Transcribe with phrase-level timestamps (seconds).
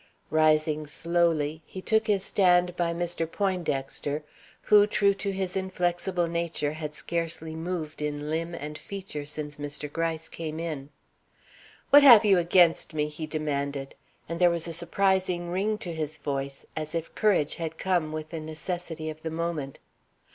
[0.31, 3.31] Rising slowly, he took his stand by Mr.
[3.31, 4.23] Poindexter,
[4.63, 9.93] who, true to his inflexible nature, had scarcely moved in limb and feature since Mr.
[9.93, 10.89] Gryce came in.
[11.91, 13.93] "What have you against me?" he demanded.
[14.27, 18.29] And there was a surprising ring to his voice, as if courage had come with
[18.31, 19.77] the necessity of the moment.